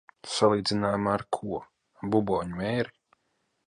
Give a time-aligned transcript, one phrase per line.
[0.35, 1.61] Salīdzinājumā ar ko?
[2.17, 2.99] Buboņu mēri?